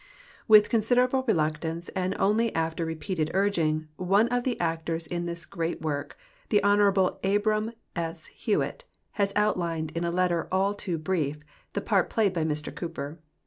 With 0.47 0.71
considerable 0.71 1.23
reluctance, 1.27 1.89
and 1.89 2.15
onl}" 2.15 2.51
after 2.55 2.83
repeated 2.83 3.29
urging, 3.35 3.87
one 3.97 4.27
of 4.29 4.43
the 4.45 4.59
actors 4.59 5.05
in 5.05 5.25
this 5.27 5.45
great 5.45 5.83
work, 5.83 6.17
the 6.49 6.63
Honorable 6.63 7.19
Abram 7.23 7.73
S. 7.95 8.25
Hewitt, 8.25 8.83
has 9.21 9.31
outlined, 9.35 9.91
in 9.91 10.03
a 10.03 10.09
letter 10.09 10.47
all 10.51 10.73
too 10.73 10.97
brief, 10.97 11.41
the 11.73 11.83
i»art 11.87 12.09
played 12.09 12.33
b}" 12.33 12.41
Mr 12.41 12.73
Cooper. 12.73 13.19